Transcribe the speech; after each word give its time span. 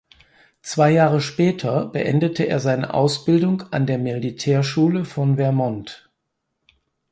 Zwei 0.63 0.89
Jahre 0.93 1.21
später 1.21 1.85
beendete 1.85 2.45
er 2.45 2.59
seine 2.59 2.95
Ausbildung 2.95 3.71
an 3.71 3.85
der 3.85 3.99
Militärschule 3.99 5.05
von 5.05 5.35
Vermont. 5.35 6.09